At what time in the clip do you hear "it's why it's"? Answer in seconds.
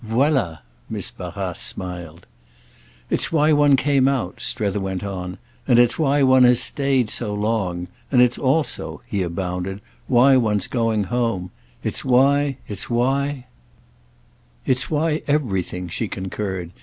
11.83-12.89, 12.67-14.89